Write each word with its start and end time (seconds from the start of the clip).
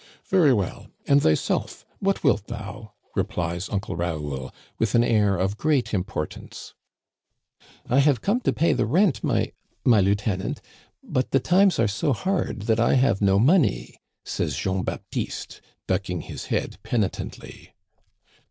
"Very 0.27 0.51
well. 0.51 0.87
And 1.05 1.21
thyself? 1.21 1.85
What 1.99 2.23
wilt 2.23 2.47
thou? 2.47 2.93
"re 3.15 3.21
plies 3.23 3.69
Uncle 3.69 3.95
Raoul, 3.95 4.51
with 4.79 4.95
an 4.95 5.03
air 5.03 5.37
of 5.37 5.57
great 5.59 5.93
importance.." 5.93 6.73
I 7.87 7.99
have 7.99 8.19
come 8.19 8.39
to 8.39 8.51
pay 8.51 8.73
the 8.73 8.87
rent, 8.87 9.23
my— 9.23 9.51
my 9.93 10.01
lieutenant; 10.01 10.59
but 11.03 11.29
the 11.29 11.39
times 11.39 11.77
are 11.77 11.87
so 11.87 12.13
hard 12.13 12.63
that 12.63 12.79
I 12.79 12.95
have 12.95 13.21
no 13.21 13.37
money," 13.37 14.01
says 14.25 14.55
Jean 14.57 14.81
Baptiste, 14.81 15.61
ducking 15.85 16.21
his 16.21 16.45
head 16.45 16.77
penitently. 16.81 17.75